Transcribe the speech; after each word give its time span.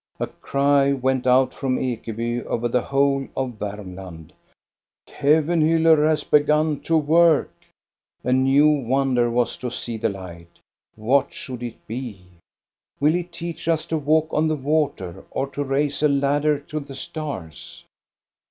A 0.19 0.25
cry 0.25 0.91
went 0.93 1.27
out 1.27 1.53
from 1.53 1.77
Ekeby 1.77 2.43
over 2.47 2.67
the 2.67 2.81
whole 2.81 3.27
of 3.37 3.59
Varmland: 3.59 4.31
—"Kevenhiiller 5.07 6.07
has 6.09 6.23
begun 6.23 6.79
to 6.79 6.97
work!" 6.97 7.53
A 8.23 8.31
new 8.33 8.67
wonder 8.67 9.29
was 9.29 9.57
to 9.57 9.69
see 9.69 9.97
the 9.97 10.09
light. 10.09 10.57
What 10.95 11.31
should 11.31 11.61
it 11.61 11.85
be? 11.85 12.23
Will 12.99 13.13
he 13.13 13.21
teach 13.21 13.67
us 13.67 13.85
to 13.85 13.97
walk 13.99 14.29
on 14.33 14.47
the 14.47 14.55
water, 14.55 15.23
or 15.29 15.45
to 15.51 15.63
raise 15.63 16.01
a 16.01 16.07
ladder 16.07 16.57
to 16.61 16.79
the 16.79 16.95
stars? 16.95 17.83